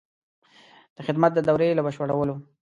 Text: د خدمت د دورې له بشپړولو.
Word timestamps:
د 0.95 0.97
خدمت 1.07 1.31
د 1.35 1.39
دورې 1.47 1.69
له 1.77 1.81
بشپړولو. 1.85 2.35